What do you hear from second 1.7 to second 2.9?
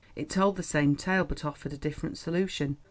a different solution.